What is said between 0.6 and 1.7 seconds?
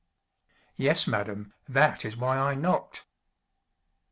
"Yes, madam,